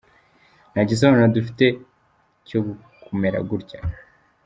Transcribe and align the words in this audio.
Nta 0.71 0.81
gisobanuro 0.89 1.27
dufite 1.37 1.65
cyo 2.47 2.59
kumera 3.03 3.39
gutya.” 3.49 3.79